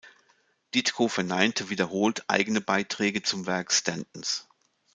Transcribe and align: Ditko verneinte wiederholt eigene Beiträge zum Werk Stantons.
Ditko 0.73 1.09
verneinte 1.09 1.69
wiederholt 1.69 2.23
eigene 2.27 2.59
Beiträge 2.59 3.21
zum 3.21 3.45
Werk 3.45 3.71
Stantons. 3.71 4.47